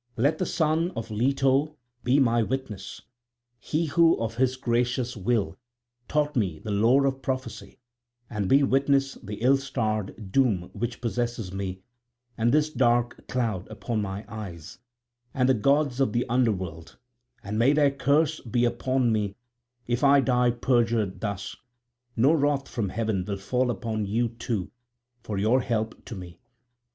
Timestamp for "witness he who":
2.41-4.19